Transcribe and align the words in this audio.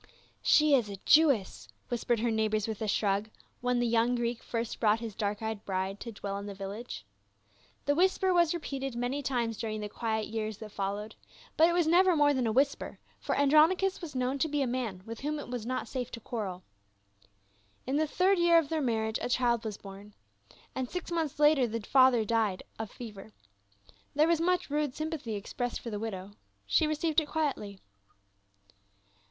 "She 0.55 0.73
is 0.73 0.89
a 0.89 0.97
Jewess," 1.05 1.67
whispered 1.89 2.21
her 2.21 2.31
neighbors 2.31 2.67
with 2.67 2.81
a 2.81 2.87
shrug, 2.87 3.29
when 3.59 3.79
the 3.79 3.85
young 3.85 4.15
Greek 4.15 4.41
first 4.41 4.79
brought 4.79 4.99
his 4.99 5.13
dark 5.13 5.43
eyed 5.43 5.63
bride 5.63 5.99
to 5.99 6.11
dwell 6.11 6.39
in 6.39 6.47
the 6.47 6.55
village. 6.55 7.05
The 7.85 7.93
whisper 7.93 8.33
was 8.33 8.55
repeated 8.55 8.95
many 8.95 9.21
times 9.21 9.57
during 9.57 9.79
the 9.79 9.87
quiet 9.87 10.25
years 10.25 10.57
that 10.57 10.71
followed, 10.71 11.13
but 11.55 11.69
it 11.69 11.73
was 11.73 11.85
never 11.85 12.15
more 12.15 12.33
than 12.33 12.47
a 12.47 12.51
whisper, 12.51 12.99
for 13.19 13.37
Andronicus 13.37 14.01
was 14.01 14.15
known 14.15 14.39
to 14.39 14.47
be 14.47 14.63
a 14.63 14.65
man 14.65 15.03
with 15.05 15.19
whom 15.19 15.37
it 15.37 15.47
was 15.49 15.67
not 15.67 15.87
safe 15.87 16.09
to 16.13 16.19
quarrel. 16.19 16.63
In 17.85 17.97
the 17.97 18.07
third 18.07 18.39
year 18.39 18.57
of 18.57 18.69
their 18.69 18.81
marriage 18.81 19.19
a 19.21 19.29
child 19.29 19.63
was 19.63 19.77
born, 19.77 20.15
and 20.73 20.89
six 20.89 21.11
months 21.11 21.37
later 21.37 21.67
the 21.67 21.79
father 21.81 22.25
died 22.25 22.63
of 22.79 22.89
fever. 22.89 23.33
There 24.15 24.27
was 24.27 24.41
much 24.41 24.67
rude 24.71 24.95
sympathy 24.95 25.35
expressed 25.35 25.79
for 25.79 25.91
the 25.91 25.99
widow; 25.99 26.31
she 26.65 26.87
received 26.87 27.19
it 27.19 27.27
quietly. 27.27 27.79